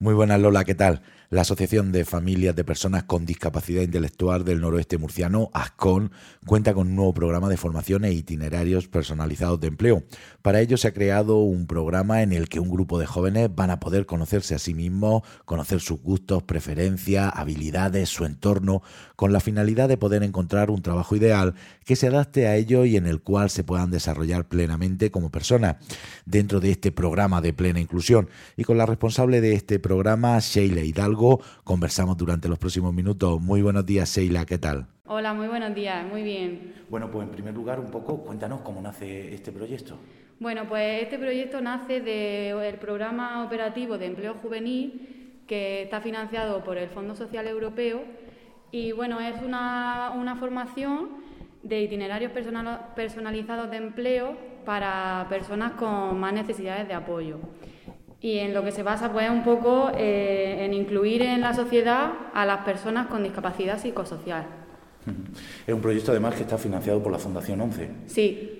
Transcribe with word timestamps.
Muy 0.00 0.14
buenas 0.14 0.40
Lola, 0.40 0.64
¿qué 0.64 0.74
tal? 0.76 1.02
La 1.30 1.42
Asociación 1.42 1.92
de 1.92 2.06
Familias 2.06 2.56
de 2.56 2.64
Personas 2.64 3.04
con 3.04 3.26
Discapacidad 3.26 3.82
Intelectual 3.82 4.46
del 4.46 4.62
Noroeste 4.62 4.96
Murciano, 4.96 5.50
ASCON, 5.52 6.10
cuenta 6.46 6.72
con 6.72 6.88
un 6.88 6.96
nuevo 6.96 7.12
programa 7.12 7.50
de 7.50 7.58
formación 7.58 8.06
e 8.06 8.12
itinerarios 8.14 8.88
personalizados 8.88 9.60
de 9.60 9.66
empleo. 9.66 10.04
Para 10.40 10.62
ello 10.62 10.78
se 10.78 10.88
ha 10.88 10.94
creado 10.94 11.36
un 11.40 11.66
programa 11.66 12.22
en 12.22 12.32
el 12.32 12.48
que 12.48 12.60
un 12.60 12.70
grupo 12.70 12.98
de 12.98 13.04
jóvenes 13.04 13.54
van 13.54 13.70
a 13.70 13.78
poder 13.78 14.06
conocerse 14.06 14.54
a 14.54 14.58
sí 14.58 14.72
mismos, 14.72 15.20
conocer 15.44 15.80
sus 15.80 16.00
gustos, 16.00 16.44
preferencias, 16.44 17.30
habilidades, 17.34 18.08
su 18.08 18.24
entorno, 18.24 18.80
con 19.14 19.30
la 19.30 19.40
finalidad 19.40 19.86
de 19.86 19.98
poder 19.98 20.22
encontrar 20.22 20.70
un 20.70 20.80
trabajo 20.80 21.14
ideal 21.14 21.52
que 21.84 21.96
se 21.96 22.06
adapte 22.06 22.46
a 22.46 22.56
ello 22.56 22.86
y 22.86 22.96
en 22.96 23.06
el 23.06 23.20
cual 23.20 23.50
se 23.50 23.64
puedan 23.64 23.90
desarrollar 23.90 24.48
plenamente 24.48 25.10
como 25.10 25.30
personas. 25.30 25.76
Dentro 26.24 26.60
de 26.60 26.70
este 26.70 26.90
programa 26.90 27.42
de 27.42 27.52
plena 27.52 27.80
inclusión 27.80 28.30
y 28.56 28.64
con 28.64 28.78
la 28.78 28.86
responsable 28.86 29.42
de 29.42 29.52
este 29.52 29.78
programa, 29.78 30.38
Sheila 30.38 30.80
Hidalgo, 30.80 31.17
conversamos 31.64 32.16
durante 32.16 32.48
los 32.48 32.58
próximos 32.58 32.94
minutos. 32.94 33.40
Muy 33.40 33.62
buenos 33.62 33.84
días, 33.84 34.14
Sheila, 34.14 34.44
¿qué 34.46 34.58
tal? 34.58 34.86
Hola, 35.06 35.34
muy 35.34 35.48
buenos 35.48 35.74
días, 35.74 36.06
muy 36.06 36.22
bien. 36.22 36.74
Bueno, 36.88 37.10
pues 37.10 37.26
en 37.26 37.32
primer 37.32 37.54
lugar, 37.54 37.80
un 37.80 37.90
poco, 37.90 38.18
cuéntanos 38.18 38.60
cómo 38.60 38.80
nace 38.80 39.34
este 39.34 39.52
proyecto. 39.52 39.96
Bueno, 40.38 40.68
pues 40.68 41.02
este 41.02 41.18
proyecto 41.18 41.60
nace 41.60 42.00
del 42.00 42.74
programa 42.76 43.44
operativo 43.44 43.98
de 43.98 44.06
empleo 44.06 44.34
juvenil 44.34 45.42
que 45.46 45.82
está 45.82 46.00
financiado 46.00 46.62
por 46.62 46.76
el 46.76 46.88
Fondo 46.90 47.16
Social 47.16 47.46
Europeo 47.48 48.02
y 48.70 48.92
bueno, 48.92 49.18
es 49.18 49.40
una, 49.42 50.12
una 50.14 50.36
formación 50.36 51.08
de 51.62 51.82
itinerarios 51.82 52.30
personalizados 52.94 53.70
de 53.70 53.76
empleo 53.78 54.36
para 54.64 55.26
personas 55.28 55.72
con 55.72 56.20
más 56.20 56.32
necesidades 56.32 56.86
de 56.86 56.94
apoyo 56.94 57.38
y 58.20 58.38
en 58.38 58.52
lo 58.52 58.64
que 58.64 58.72
se 58.72 58.82
basa 58.82 59.12
pues 59.12 59.30
un 59.30 59.44
poco 59.44 59.90
eh, 59.96 60.64
en 60.64 60.74
incluir 60.74 61.22
en 61.22 61.40
la 61.40 61.54
sociedad 61.54 62.12
a 62.34 62.44
las 62.44 62.58
personas 62.64 63.06
con 63.06 63.22
discapacidad 63.22 63.78
psicosocial. 63.78 64.46
Es 65.66 65.74
un 65.74 65.80
proyecto 65.80 66.10
además 66.10 66.34
que 66.34 66.42
está 66.42 66.58
financiado 66.58 67.02
por 67.02 67.12
la 67.12 67.18
Fundación 67.18 67.60
11. 67.60 67.90
Sí, 68.06 68.58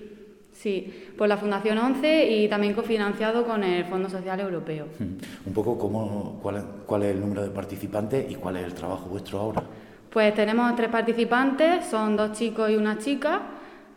sí, 0.52 1.10
por 1.16 1.28
la 1.28 1.36
Fundación 1.36 1.76
11 1.76 2.30
y 2.30 2.48
también 2.48 2.72
cofinanciado 2.72 3.44
con 3.44 3.64
el 3.64 3.84
Fondo 3.84 4.08
Social 4.08 4.40
Europeo. 4.40 4.86
Un 5.00 5.52
poco 5.52 5.76
cómo, 5.76 6.40
cuál, 6.40 7.02
es 7.02 7.10
el 7.10 7.20
número 7.20 7.42
de 7.42 7.50
participantes 7.50 8.30
y 8.30 8.36
cuál 8.36 8.56
es 8.56 8.64
el 8.64 8.74
trabajo 8.74 9.08
vuestro 9.08 9.40
ahora. 9.40 9.62
Pues 10.10 10.34
tenemos 10.34 10.74
tres 10.74 10.88
participantes, 10.88 11.84
son 11.84 12.16
dos 12.16 12.32
chicos 12.32 12.70
y 12.70 12.76
una 12.76 12.98
chica, 12.98 13.42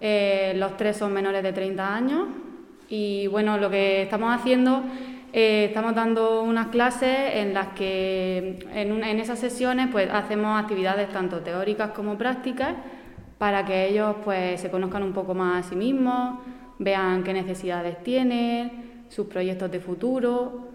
eh, 0.02 0.54
los 0.58 0.76
tres 0.76 0.98
son 0.98 1.14
menores 1.14 1.42
de 1.42 1.54
30 1.54 1.96
años 1.96 2.28
y 2.90 3.28
bueno, 3.28 3.58
lo 3.58 3.70
que 3.70 4.02
estamos 4.02 4.36
haciendo 4.36 4.84
eh, 5.34 5.66
estamos 5.66 5.96
dando 5.96 6.44
unas 6.44 6.68
clases 6.68 7.36
en 7.36 7.54
las 7.54 7.70
que 7.70 8.60
en, 8.74 9.20
esas 9.20 9.40
sesiones 9.40 9.88
pues 9.92 10.10
hacemos 10.12 10.62
actividades 10.62 11.10
tanto 11.10 11.40
teóricas 11.40 11.92
como 11.92 12.18
prácticas 12.18 12.76
para 13.38 13.66
que 13.66 13.88
ellos 13.88 14.18
pues 14.24 14.60
se 14.60 14.70
conozcan 14.70 15.04
un 15.04 15.14
poco 15.14 15.34
más 15.34 15.66
a 15.66 15.70
sí 15.70 15.76
mismos, 15.76 16.40
vean 16.80 17.24
qué 17.24 17.34
necesidades 17.34 18.04
tienen, 18.04 19.06
sus 19.08 19.28
proyectos 19.28 19.72
de 19.72 19.80
futuro, 19.80 20.68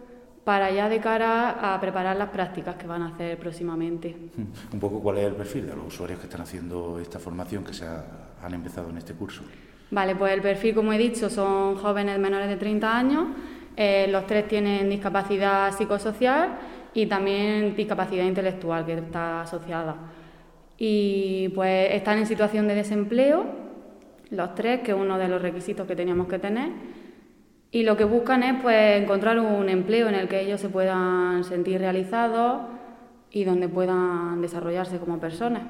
para 0.42 0.70
ya 0.70 0.88
de 0.88 1.00
cara 1.00 1.74
a 1.74 1.80
preparar 1.80 2.16
las 2.16 2.30
prácticas 2.30 2.76
que 2.76 2.86
van 2.86 3.02
a 3.02 3.08
hacer 3.08 3.38
próximamente. 3.38 4.16
Un 4.72 4.80
poco 4.80 5.00
cuál 5.00 5.18
es 5.18 5.26
el 5.26 5.34
perfil 5.34 5.66
de 5.66 5.76
los 5.76 5.88
usuarios 5.88 6.18
que 6.18 6.26
están 6.26 6.40
haciendo 6.40 6.98
esta 6.98 7.18
formación 7.18 7.62
que 7.62 7.74
se 7.74 7.84
han 7.84 8.54
empezado 8.54 8.88
en 8.90 8.98
este 8.98 9.12
curso. 9.12 9.42
Vale, 9.90 10.16
pues 10.16 10.32
el 10.32 10.40
perfil, 10.40 10.74
como 10.74 10.92
he 10.92 10.98
dicho, 10.98 11.30
son 11.30 11.76
jóvenes 11.76 12.18
menores 12.18 12.48
de 12.48 12.56
30 12.56 12.98
años 12.98 13.26
eh, 13.76 14.06
los 14.10 14.26
tres 14.26 14.48
tienen 14.48 14.88
discapacidad 14.88 15.72
psicosocial 15.72 16.58
y 16.94 17.06
también 17.06 17.76
discapacidad 17.76 18.24
intelectual 18.24 18.86
que 18.86 18.94
está 18.94 19.42
asociada. 19.42 19.96
Y 20.78 21.50
pues 21.50 21.92
están 21.92 22.18
en 22.18 22.26
situación 22.26 22.68
de 22.68 22.74
desempleo, 22.74 23.44
los 24.30 24.54
tres, 24.54 24.80
que 24.80 24.92
es 24.92 24.96
uno 24.96 25.18
de 25.18 25.28
los 25.28 25.40
requisitos 25.42 25.86
que 25.86 25.94
teníamos 25.94 26.26
que 26.26 26.38
tener. 26.38 26.70
Y 27.70 27.82
lo 27.82 27.96
que 27.96 28.04
buscan 28.04 28.42
es 28.42 28.62
pues 28.62 29.02
encontrar 29.02 29.38
un 29.38 29.68
empleo 29.68 30.08
en 30.08 30.14
el 30.14 30.28
que 30.28 30.40
ellos 30.40 30.60
se 30.60 30.70
puedan 30.70 31.44
sentir 31.44 31.80
realizados, 31.80 32.62
y 33.32 33.44
donde 33.44 33.68
puedan 33.68 34.40
desarrollarse 34.40 34.98
como 34.98 35.18
personas. 35.18 35.62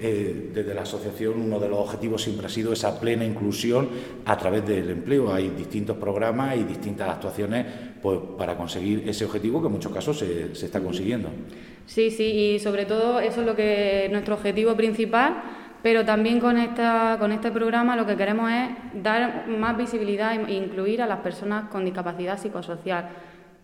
Eh, 0.00 0.50
desde 0.54 0.74
la 0.74 0.82
asociación 0.82 1.40
uno 1.40 1.60
de 1.60 1.68
los 1.68 1.78
objetivos 1.78 2.22
siempre 2.22 2.46
ha 2.46 2.48
sido 2.48 2.72
esa 2.72 2.98
plena 2.98 3.24
inclusión 3.24 3.88
a 4.24 4.36
través 4.36 4.66
del 4.66 4.90
empleo. 4.90 5.32
Hay 5.32 5.50
distintos 5.50 5.96
programas 5.98 6.56
y 6.56 6.64
distintas 6.64 7.10
actuaciones 7.10 7.66
pues, 8.02 8.18
para 8.36 8.56
conseguir 8.56 9.08
ese 9.08 9.24
objetivo 9.24 9.60
que 9.60 9.66
en 9.66 9.72
muchos 9.72 9.92
casos 9.92 10.18
se, 10.18 10.54
se 10.54 10.66
está 10.66 10.80
consiguiendo. 10.80 11.28
Sí, 11.86 12.10
sí, 12.10 12.24
y 12.24 12.58
sobre 12.58 12.86
todo 12.86 13.20
eso 13.20 13.40
es 13.40 13.46
lo 13.46 13.54
que 13.54 14.08
nuestro 14.10 14.34
objetivo 14.34 14.74
principal, 14.74 15.42
pero 15.82 16.04
también 16.04 16.40
con, 16.40 16.56
esta, 16.56 17.16
con 17.18 17.32
este 17.32 17.50
programa 17.50 17.96
lo 17.96 18.06
que 18.06 18.16
queremos 18.16 18.50
es 18.50 19.02
dar 19.02 19.46
más 19.48 19.76
visibilidad 19.76 20.34
e 20.48 20.54
incluir 20.54 21.02
a 21.02 21.06
las 21.06 21.18
personas 21.20 21.68
con 21.70 21.84
discapacidad 21.84 22.38
psicosocial 22.38 23.10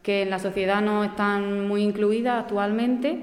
que 0.09 0.23
en 0.23 0.31
la 0.31 0.39
sociedad 0.39 0.81
no 0.81 1.05
están 1.05 1.69
muy 1.69 1.83
incluidas 1.83 2.41
actualmente 2.45 3.19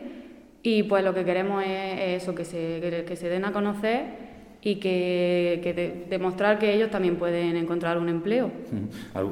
y 0.61 0.83
pues 0.83 1.03
lo 1.03 1.15
que 1.15 1.25
queremos 1.25 1.63
es, 1.65 2.21
eso, 2.21 2.35
que 2.35 2.45
se, 2.45 3.03
que, 3.07 3.15
se 3.15 3.27
den 3.27 3.43
a 3.43 3.51
conocer 3.51 4.05
y 4.61 4.75
que, 4.75 6.05
demostrar 6.07 6.59
que 6.59 6.75
ellos 6.75 6.91
también 6.91 7.15
pueden 7.15 7.55
encontrar 7.55 7.97
un 7.97 8.07
empleo. 8.07 8.51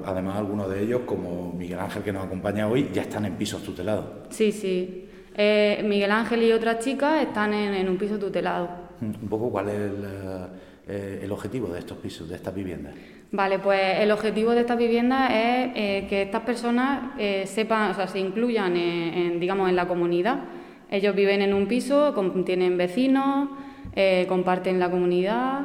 Además, 0.03 0.37
algunos 0.37 0.67
de 0.67 0.81
ellos, 0.81 1.01
como 1.05 1.53
Miguel 1.53 1.77
Ángel 1.77 2.01
que 2.01 2.11
nos 2.11 2.25
acompaña 2.25 2.67
hoy, 2.67 2.89
ya 2.91 3.03
están 3.03 3.23
en 3.25 3.35
pisos 3.35 3.61
tutelados. 3.61 4.05
Sí, 4.29 4.51
sí. 4.51 5.05
Eh, 5.35 5.85
Miguel 5.87 6.09
Ángel 6.09 6.41
y 6.41 6.51
otra 6.53 6.79
chica 6.79 7.21
están 7.21 7.53
en, 7.53 7.87
un 7.87 7.97
piso 7.99 8.17
tutelado. 8.17 8.67
Un 8.99 9.29
poco 9.29 9.51
cuál 9.51 9.69
es 9.69 9.75
el, 9.75 10.05
eh, 10.87 11.19
el 11.21 11.31
objetivo 11.31 11.67
de 11.67 11.77
estos 11.77 11.99
pisos, 11.99 12.27
de 12.27 12.35
estas 12.35 12.55
viviendas. 12.55 12.95
Vale, 13.33 13.57
pues 13.57 13.81
el 13.97 14.11
objetivo 14.11 14.51
de 14.51 14.59
estas 14.59 14.77
viviendas 14.77 15.31
es 15.31 15.71
eh, 15.73 16.05
que 16.07 16.21
estas 16.21 16.43
personas 16.43 17.13
eh, 17.17 17.45
sepan, 17.47 17.89
o 17.89 17.93
sea, 17.95 18.07
se 18.07 18.19
incluyan 18.19 18.77
en, 18.77 19.39
digamos, 19.39 19.67
en 19.69 19.75
la 19.75 19.87
comunidad. 19.87 20.41
Ellos 20.91 21.15
viven 21.15 21.41
en 21.41 21.55
un 21.55 21.65
piso, 21.65 22.13
tienen 22.45 22.77
vecinos, 22.77 23.49
eh, 23.95 24.27
comparten 24.29 24.79
la 24.79 24.91
comunidad 24.91 25.61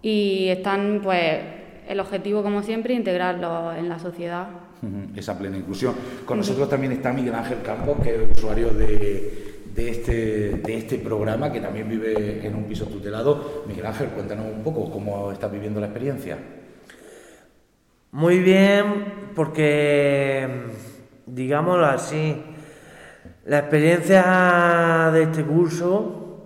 y 0.00 0.46
están, 0.46 1.00
pues, 1.02 1.40
el 1.88 1.98
objetivo, 1.98 2.44
como 2.44 2.62
siempre, 2.62 2.94
integrarlos 2.94 3.76
en 3.76 3.88
la 3.88 3.98
sociedad. 3.98 4.46
Esa 5.16 5.36
plena 5.36 5.56
inclusión. 5.56 5.96
Con 6.24 6.38
nosotros 6.38 6.68
también 6.68 6.92
está 6.92 7.12
Miguel 7.12 7.34
Ángel 7.34 7.62
Campos, 7.64 7.96
que 8.00 8.14
es 8.14 8.38
usuario 8.38 8.68
de, 8.68 9.62
de 9.74 9.90
este, 9.90 10.50
de 10.50 10.74
este 10.76 10.98
programa, 10.98 11.50
que 11.50 11.58
también 11.58 11.88
vive 11.88 12.46
en 12.46 12.54
un 12.54 12.62
piso 12.62 12.86
tutelado. 12.86 13.64
Miguel 13.66 13.86
Ángel, 13.86 14.06
cuéntanos 14.10 14.46
un 14.46 14.62
poco 14.62 14.88
cómo 14.88 15.32
estás 15.32 15.50
viviendo 15.50 15.80
la 15.80 15.86
experiencia. 15.86 16.38
Muy 18.14 18.40
bien, 18.40 19.30
porque, 19.34 20.46
digámoslo 21.24 21.86
así, 21.86 22.44
la 23.46 23.60
experiencia 23.60 25.08
de 25.14 25.22
este 25.22 25.42
curso 25.42 26.44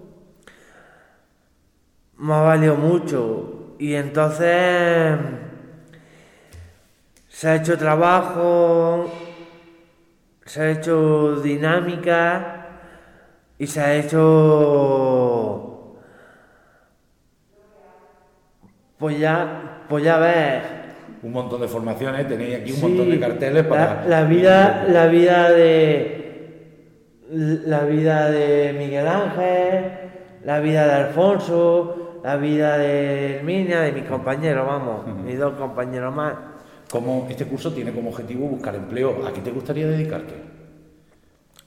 me 2.19 2.35
ha 2.35 2.41
valido 2.43 2.77
mucho 2.77 3.75
y 3.81 3.95
entonces 3.95 5.19
se 7.27 7.49
ha 7.49 7.57
hecho 7.57 7.77
trabajo, 7.77 9.13
se 10.45 10.63
ha 10.63 10.71
hecho 10.71 11.41
dinámica 11.41 12.79
y 13.59 13.67
se 13.67 13.81
ha 13.81 13.93
hecho 13.97 15.97
pues 18.99 19.19
ya 19.19 19.83
pues 19.89 20.05
ya 20.05 20.19
ves 20.19 20.76
un 21.27 21.33
montón 21.33 21.61
de 21.61 21.69
formaciones, 21.69 22.29
tenéis 22.29 22.57
aquí 22.57 22.73
un 22.73 22.81
montón 22.81 23.11
de 23.11 23.19
carteles 23.19 23.65
para... 23.67 24.07
La, 24.07 24.23
vida, 24.23 24.87
la 24.89 25.07
vida 25.07 25.51
de... 25.51 26.23
La 27.29 27.81
vida 27.81 28.31
de 28.31 28.73
Miguel 28.79 29.09
Ángel, 29.09 29.85
la 30.45 30.61
vida 30.61 30.87
de 30.87 30.93
Alfonso, 30.93 32.21
la 32.23 32.37
vida 32.37 32.79
de 32.79 33.39
Herminia, 33.39 33.81
de 33.81 33.91
mis 33.91 34.05
compañeros, 34.05 34.65
vamos, 34.65 35.05
mis 35.25 35.37
dos 35.37 35.55
compañeros 35.55 36.15
más. 36.15 36.35
Como 36.89 37.27
este 37.29 37.45
curso 37.45 37.73
tiene 37.73 37.91
como 37.91 38.11
objetivo 38.11 38.47
buscar 38.47 38.77
empleo, 38.77 39.27
¿a 39.27 39.33
qué 39.33 39.41
te 39.41 39.51
gustaría 39.51 39.89
dedicarte? 39.89 40.56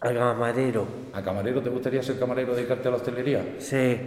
A 0.01 0.13
camarero. 0.13 0.88
¿A 1.13 1.22
camarero? 1.22 1.62
¿Te 1.62 1.69
gustaría 1.69 2.01
ser 2.01 2.18
camarero, 2.18 2.56
dedicarte 2.56 2.88
a 2.88 2.92
la 2.92 2.98
hostelería? 2.98 3.44
Sí. 3.57 3.98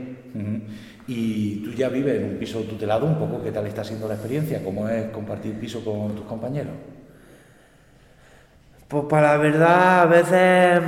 Y 1.06 1.56
tú 1.64 1.72
ya 1.72 1.90
vives 1.90 2.16
en 2.16 2.24
un 2.24 2.36
piso 2.38 2.60
tutelado, 2.60 3.04
un 3.04 3.18
poco, 3.18 3.42
¿qué 3.42 3.50
tal 3.52 3.66
está 3.66 3.84
siendo 3.84 4.08
la 4.08 4.14
experiencia? 4.14 4.62
¿Cómo 4.64 4.88
es 4.88 5.10
compartir 5.10 5.58
piso 5.58 5.84
con 5.84 6.14
tus 6.14 6.24
compañeros? 6.24 6.72
Pues 8.88 9.04
para 9.04 9.32
la 9.32 9.36
verdad, 9.36 10.02
a 10.02 10.06
veces 10.06 10.80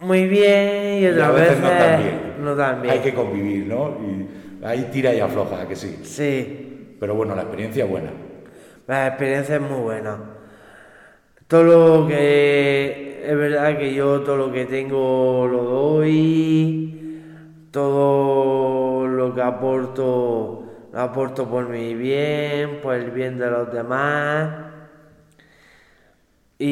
muy 0.00 0.26
bien 0.26 1.02
y 1.02 1.06
otras 1.06 1.34
veces, 1.34 1.58
no, 2.40 2.54
tan 2.56 2.82
bien. 2.82 2.94
Hay 2.94 3.00
que 3.00 3.14
convivir, 3.14 3.66
¿no? 3.66 3.98
Y 4.00 4.64
ahí 4.64 4.88
tira 4.92 5.14
y 5.14 5.20
afloja, 5.20 5.66
que 5.68 5.76
sí. 5.76 6.00
Sí. 6.02 6.96
Pero 6.98 7.14
bueno, 7.14 7.36
la 7.36 7.42
experiencia 7.42 7.84
es 7.84 7.90
buena. 7.90 8.10
La 8.88 9.08
experiencia 9.08 9.56
es 9.56 9.62
muy 9.62 9.80
buena. 9.80 10.37
Todo 11.48 11.64
lo 11.64 12.06
que 12.06 13.22
es 13.24 13.36
verdad 13.36 13.76
que 13.78 13.94
yo 13.94 14.20
todo 14.20 14.36
lo 14.36 14.52
que 14.52 14.66
tengo 14.66 15.48
lo 15.50 15.62
doy, 15.64 17.32
todo 17.70 19.06
lo 19.06 19.34
que 19.34 19.42
aporto 19.42 20.64
lo 20.92 21.00
aporto 21.00 21.48
por 21.48 21.68
mi 21.68 21.94
bien, 21.94 22.80
por 22.82 22.94
el 22.94 23.10
bien 23.10 23.38
de 23.38 23.50
los 23.50 23.72
demás. 23.72 24.66
Y 26.58 26.68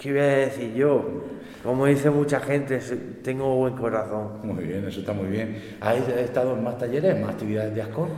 qué 0.00 0.10
voy 0.10 0.20
a 0.20 0.24
decir 0.24 0.74
yo, 0.74 1.04
como 1.62 1.86
dice 1.86 2.10
mucha 2.10 2.40
gente, 2.40 2.78
tengo 3.22 3.56
buen 3.56 3.76
corazón. 3.76 4.40
Muy 4.42 4.64
bien, 4.64 4.84
eso 4.86 5.00
está 5.00 5.12
muy 5.12 5.28
bien. 5.28 5.60
¿Has 5.80 6.08
estado 6.08 6.56
en 6.56 6.64
más 6.64 6.78
talleres, 6.78 7.20
más 7.20 7.30
actividades 7.30 7.74
de 7.74 7.82
ASCON? 7.82 8.08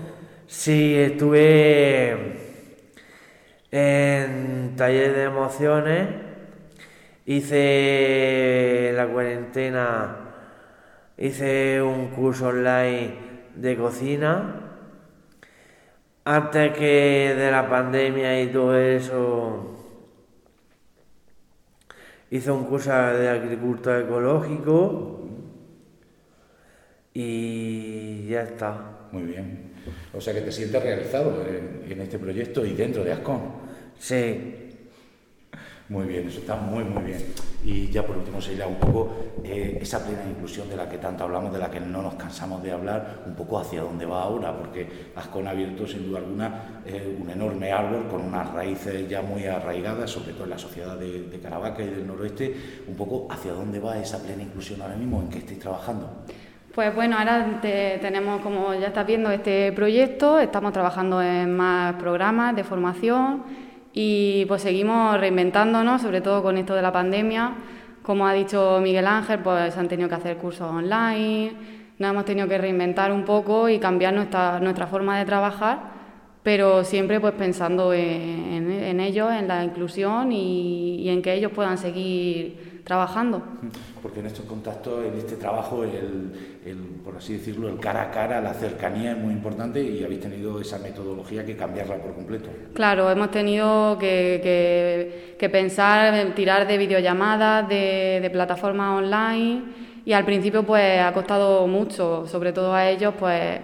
Sí, 0.47 0.95
estuve 0.95 2.44
en 3.77 4.77
taller 4.77 5.17
de 5.17 5.25
emociones, 5.25 6.09
hice 7.27 8.93
la 8.95 9.09
cuarentena, 9.09 10.17
hice 11.19 11.83
un 11.83 12.07
curso 12.11 12.49
online 12.49 13.15
de 13.57 13.77
cocina. 13.77 14.61
Antes 16.25 16.73
que 16.73 17.35
de 17.37 17.51
la 17.51 17.69
pandemia 17.69 18.41
y 18.41 18.47
todo 18.53 18.79
eso, 18.79 19.77
hice 22.31 22.51
un 22.53 22.67
curso 22.67 22.93
de 22.93 23.29
agricultura 23.29 23.99
ecológico 23.99 25.29
y 27.13 28.29
ya 28.29 28.43
está. 28.43 29.09
Muy 29.11 29.25
bien. 29.25 29.75
O 30.13 30.21
sea 30.21 30.33
que 30.33 30.43
te 30.43 30.53
sientes 30.53 30.81
realizado 30.81 31.45
en, 31.45 32.01
este 32.01 32.21
proyecto 32.21 32.65
y 32.65 32.73
dentro 32.75 33.03
de 33.03 33.13
ASCON. 33.13 33.64
Sí. 33.99 34.65
Muy 35.89 36.07
bien, 36.07 36.27
eso 36.27 36.41
está 36.41 36.57
muy, 36.57 36.83
muy 36.83 37.03
bien. 37.03 37.23
Y 37.63 37.89
ya 37.89 38.07
por 38.07 38.17
último, 38.17 38.41
Seila, 38.41 38.67
un 38.67 38.77
poco 38.77 39.35
eh, 39.45 39.79
esa 39.83 40.03
plena 40.03 40.25
inclusión 40.29 40.69
de 40.69 40.77
la 40.77 40.89
que 40.89 40.97
tanto 40.97 41.25
hablamos, 41.25 41.53
de 41.53 41.59
la 41.59 41.71
que 41.71 41.79
no 41.79 42.01
nos 42.01 42.15
cansamos 42.15 42.63
de 42.63 42.73
hablar, 42.73 43.23
un 43.27 43.35
poco 43.35 43.59
hacia 43.59 43.83
dónde 43.83 44.07
va 44.07 44.23
ahora, 44.23 44.57
porque 44.57 44.89
Ascon 45.15 45.47
ha 45.47 45.51
abierto 45.51 45.87
sin 45.87 46.07
duda 46.07 46.21
alguna 46.21 46.83
eh, 46.87 47.19
un 47.21 47.29
enorme 47.29 47.71
árbol 47.71 48.09
con 48.11 48.23
unas 48.23 48.51
raíces 48.53 49.07
ya 49.09 49.21
muy 49.21 49.45
arraigadas, 49.45 50.11
sobre 50.11 50.33
todo 50.33 50.45
en 50.45 50.51
la 50.51 50.59
sociedad 50.59 50.97
de, 50.97 51.25
de 51.25 51.39
Caravaca 51.39 51.83
y 51.83 51.91
del 51.91 52.07
noroeste, 52.07 52.55
un 52.89 52.97
poco 52.97 53.27
hacia 53.31 53.53
dónde 53.53 53.79
va 53.79 53.99
esa 53.99 54.23
plena 54.23 54.43
inclusión 54.43 54.81
ahora 54.81 54.97
mismo, 54.97 55.21
en 55.21 55.29
que 55.29 55.39
estáis 55.39 55.59
trabajando. 55.59 56.25
Pues 56.75 56.95
bueno, 56.95 57.19
ahora 57.19 57.61
tenemos, 57.61 58.41
como 58.41 58.75
ya 58.75 58.89
estás 58.89 59.07
viendo, 59.07 59.31
este 59.31 59.71
proyecto, 59.73 60.41
estamos 60.41 60.73
trabajando 60.73 61.23
en 61.23 61.55
más 61.57 61.95
programas 61.95 62.57
de 62.57 62.65
formación 62.65 63.45
y 63.95 64.45
pues 64.47 64.63
seguimos 64.63 65.19
reinventándonos, 65.19 66.03
sobre 66.03 66.21
todo 66.21 66.43
con 66.43 66.59
esto 66.59 66.75
de 66.75 66.83
la 66.83 66.93
pandemia. 66.93 67.53
Como 68.03 68.27
ha 68.27 68.33
dicho 68.33 68.81
Miguel 68.83 69.07
Ángel, 69.07 69.39
pues 69.39 69.77
han 69.79 69.87
tenido 69.89 70.09
que 70.09 70.17
hacer 70.17 70.37
cursos 70.37 70.69
online, 70.69 71.53
nos 71.99 72.11
hemos 72.11 72.25
tenido 72.25 72.49
que 72.49 72.59
reinventar 72.59 73.13
un 73.13 73.25
poco 73.25 73.69
y 73.69 73.79
cambiar 73.79 74.13
nuestra, 74.13 74.59
nuestra 74.59 74.89
forma 74.89 75.17
de 75.19 75.25
trabajar, 75.25 75.79
pero 76.43 76.83
siempre 76.83 77.21
pues 77.21 77.35
pensando 77.35 77.95
en, 77.95 79.01
ellos, 79.01 79.33
en 79.33 79.47
la 79.47 79.65
inclusión 79.65 80.33
y 80.33 81.09
en 81.09 81.23
que 81.23 81.33
ellos 81.33 81.53
puedan 81.53 81.79
seguir 81.79 82.74
trabajando. 82.85 83.43
Porque 84.03 84.21
en 84.21 84.27
estos 84.27 84.45
contactos, 84.45 85.07
en 85.07 85.19
este 85.19 85.37
trabajo, 85.37 85.83
el, 85.83 87.01
por 87.03 87.17
así 87.17 87.33
decirlo, 87.33 87.69
el 87.69 87.81
cara 87.81 88.03
a 88.03 88.11
cara, 88.11 88.41
la 88.43 88.53
cercanía 88.53 89.13
es 89.13 89.19
muy 89.19 89.33
importante 89.33 89.83
y 89.83 90.05
habéis 90.05 90.21
tenido 90.21 90.61
esa 90.61 90.79
metodología 90.79 91.45
que 91.45 91.57
cambiarla 91.57 91.97
por 91.97 92.15
completo. 92.15 92.51
Claro, 92.75 93.11
hemos 93.11 93.31
tenido 93.31 93.97
que, 93.99 95.35
que, 95.39 95.49
pensar, 95.49 96.15
en 96.15 96.35
tirar 96.35 96.67
de 96.67 96.77
videollamadas, 96.77 97.67
de, 97.69 98.21
de 98.21 98.31
plataformas 98.31 99.03
online 99.03 99.63
y 100.05 100.13
al 100.13 100.27
principio 100.27 100.63
pues 100.65 101.01
ha 101.01 101.13
costado 101.13 101.67
mucho, 101.67 102.27
sobre 102.27 102.53
todo 102.53 102.75
a 102.75 102.89
ellos 102.91 103.15
pues 103.19 103.61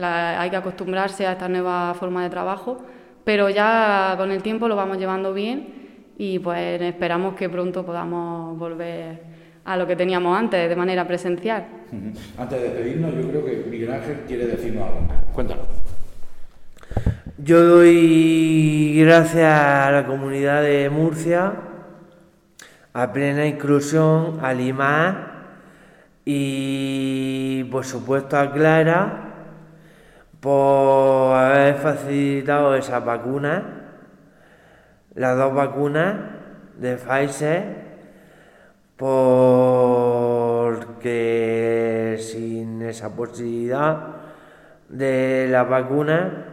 hay 0.00 0.50
que 0.50 0.56
acostumbrarse 0.56 1.26
a 1.26 1.32
esta 1.32 1.48
nueva 1.48 1.94
forma 1.94 2.22
de 2.22 2.30
trabajo, 2.30 2.80
pero 3.24 3.50
ya 3.50 4.14
con 4.16 4.30
el 4.30 4.40
tiempo 4.40 4.68
lo 4.68 4.76
vamos 4.76 4.98
llevando 4.98 5.34
bien 5.34 5.79
y 6.22 6.38
pues 6.38 6.82
esperamos 6.82 7.34
que 7.34 7.48
pronto 7.48 7.82
podamos 7.82 8.58
volver 8.58 9.22
a 9.64 9.74
lo 9.74 9.86
que 9.86 9.96
teníamos 9.96 10.38
antes 10.38 10.68
de 10.68 10.76
manera 10.76 11.06
presencial. 11.06 11.66
Antes 12.36 12.60
de 12.60 12.68
despedirnos, 12.68 13.14
yo 13.14 13.30
creo 13.30 13.44
que 13.46 13.64
Miguel 13.70 13.90
Ángel 13.90 14.18
quiere 14.28 14.46
decirnos 14.48 14.86
algo. 14.86 15.00
Cuéntalo. 15.32 15.62
Yo 17.38 17.64
doy 17.64 19.02
gracias 19.02 19.50
a 19.50 19.90
la 19.92 20.06
comunidad 20.06 20.62
de 20.62 20.90
Murcia, 20.90 21.54
a 22.92 23.12
Plena 23.14 23.46
Inclusión, 23.46 24.40
a 24.42 24.52
Lima 24.52 25.54
y 26.26 27.64
por 27.70 27.86
supuesto 27.86 28.36
a 28.36 28.52
Clara 28.52 29.32
por 30.38 31.34
haber 31.34 31.76
facilitado 31.76 32.74
esa 32.74 33.00
vacuna 33.00 33.79
las 35.14 35.36
dos 35.36 35.54
vacunas 35.54 36.16
de 36.78 36.96
Pfizer 36.96 37.90
porque 38.96 39.38
sin 42.20 42.82
esa 42.82 43.16
posibilidad 43.16 44.16
de 44.88 45.48
la 45.50 45.64
vacuna 45.64 46.46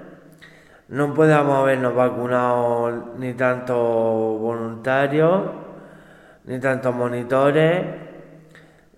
no 0.89 1.13
podemos 1.13 1.57
habernos 1.57 1.93
vacunado 1.93 3.15
ni 3.17 3.33
tanto 3.33 3.75
voluntarios, 3.75 5.41
ni 6.45 6.57
tantos 6.59 6.95
monitores, 6.95 7.83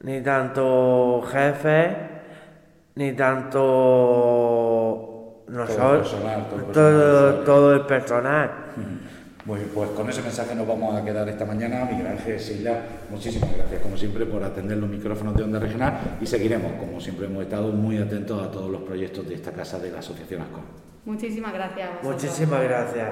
ni 0.04 0.22
tanto 0.22 1.24
jefes, 1.24 1.98
ni 2.94 3.14
tanto 3.14 3.60
nosotros, 5.48 6.16
todo 6.72 7.74
el 7.74 7.82
personal. 7.88 8.52
Muy 9.46 9.60
pues 9.74 9.90
con 9.92 10.10
ese 10.10 10.22
mensaje 10.22 10.54
nos 10.54 10.68
vamos 10.68 10.96
a 10.96 11.04
quedar 11.04 11.28
esta 11.30 11.46
mañana. 11.46 11.86
Miguel 11.86 12.08
Ángel 12.08 12.40
Silva, 12.40 12.82
muchísimas 13.10 13.56
gracias 13.56 13.82
como 13.82 13.98
siempre 13.98 14.26
por 14.26 14.44
atender 14.44 14.78
los 14.78 14.90
micrófonos 14.90 15.36
de 15.36 15.44
Onda 15.44 15.60
Regional 15.60 16.18
y 16.20 16.26
seguiremos, 16.26 16.74
como 16.74 17.00
siempre 17.00 17.26
hemos 17.26 17.44
estado, 17.44 17.72
muy 17.72 17.98
atentos 17.98 18.42
a 18.42 18.52
todos 18.52 18.70
los 18.70 18.82
proyectos 18.82 19.28
de 19.28 19.36
esta 19.36 19.52
casa 19.52 19.80
de 19.80 19.92
la 19.92 20.00
Asociación 20.00 20.42
ASCOM. 20.42 20.64
Muchísimas 21.06 21.54
gracias. 21.54 21.90
Muchísimas 22.04 22.64
gracias. 22.64 23.12